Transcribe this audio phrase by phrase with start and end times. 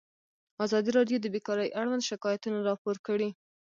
[0.65, 3.29] ازادي راډیو د بیکاري اړوند شکایتونه راپور کړي.